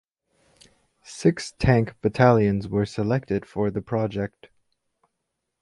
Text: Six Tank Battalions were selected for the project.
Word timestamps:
Six 1.03 1.53
Tank 1.59 1.93
Battalions 2.01 2.67
were 2.67 2.87
selected 2.87 3.45
for 3.45 3.69
the 3.69 3.83
project. 3.83 4.49